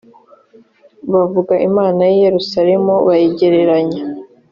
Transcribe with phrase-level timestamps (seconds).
[1.11, 4.01] bavuga imana y i yerusalemu bayigereranya